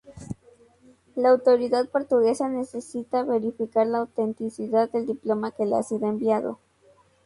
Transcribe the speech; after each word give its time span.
La 1.15 1.29
autoridad 1.29 1.87
portuguesa 1.87 2.49
necesita 2.49 3.21
verificar 3.23 3.85
la 3.85 3.99
autenticidad 3.99 4.89
del 4.89 5.05
diploma 5.05 5.51
que 5.51 5.67
le 5.67 5.75
ha 5.75 5.83
sido 5.83 6.09
enviado. 6.09 6.57